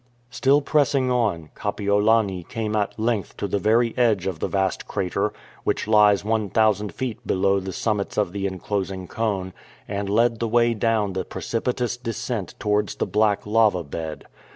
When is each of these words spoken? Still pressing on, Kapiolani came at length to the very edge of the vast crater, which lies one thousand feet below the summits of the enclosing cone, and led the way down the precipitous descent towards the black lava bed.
Still 0.31 0.61
pressing 0.63 1.11
on, 1.11 1.51
Kapiolani 1.53 2.41
came 2.49 2.75
at 2.75 2.97
length 2.99 3.37
to 3.37 3.47
the 3.47 3.59
very 3.59 3.95
edge 3.95 4.25
of 4.25 4.39
the 4.39 4.47
vast 4.47 4.87
crater, 4.87 5.31
which 5.63 5.87
lies 5.87 6.25
one 6.25 6.49
thousand 6.49 6.91
feet 6.91 7.19
below 7.27 7.59
the 7.59 7.71
summits 7.71 8.17
of 8.17 8.31
the 8.31 8.47
enclosing 8.47 9.07
cone, 9.07 9.53
and 9.87 10.09
led 10.09 10.39
the 10.39 10.47
way 10.47 10.73
down 10.73 11.13
the 11.13 11.23
precipitous 11.23 11.97
descent 11.97 12.55
towards 12.57 12.95
the 12.95 13.05
black 13.05 13.45
lava 13.45 13.83
bed. 13.83 14.25